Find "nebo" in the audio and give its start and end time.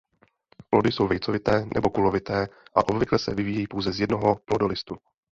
1.75-1.89